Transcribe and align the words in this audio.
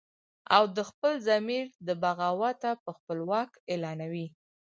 او 0.55 0.63
د 0.75 0.77
خپل 0.89 1.13
ضمیر 1.27 1.65
د 1.87 1.89
بغاوته 2.03 2.71
به 2.83 2.91
خپل 2.97 3.17
واک 3.29 3.51
اعلانوي 3.71 4.27